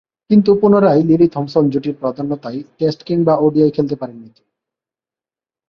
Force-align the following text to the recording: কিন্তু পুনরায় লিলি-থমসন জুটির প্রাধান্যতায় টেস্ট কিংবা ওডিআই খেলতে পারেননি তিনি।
কিন্তু 0.29 0.51
পুনরায় 0.55 1.01
লিলি-থমসন 1.03 1.63
জুটির 1.69 1.95
প্রাধান্যতায় 1.99 2.59
টেস্ট 2.77 2.99
কিংবা 3.03 3.33
ওডিআই 3.37 3.71
খেলতে 3.71 3.95
পারেননি 3.95 4.29
তিনি। 4.29 4.51